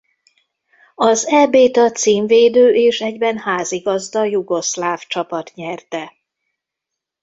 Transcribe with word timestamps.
Az 0.95 1.27
Eb-t 1.27 1.77
a 1.77 1.91
címvédő 1.91 2.73
és 2.75 3.01
egyben 3.01 3.37
házigazda 3.37 4.23
jugoszláv 4.23 4.99
csapat 4.99 5.51
nyerte. 5.55 6.13